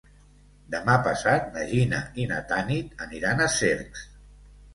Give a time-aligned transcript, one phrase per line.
[0.75, 4.05] Demà passat na Gina i na Tanit aniran a Cercs.